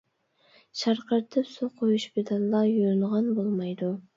شارقىرىتىپ 0.79 1.51
سۇ 1.51 1.69
قويۇش 1.83 2.09
بىلەنلا 2.17 2.65
يۇيۇنغان 2.71 3.33
بولمايدۇ. 3.43 3.97